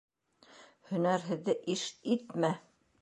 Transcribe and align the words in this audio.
Һөнәрһеҙҙе 0.93 1.57
иш 1.75 1.85
итмә. 2.17 2.55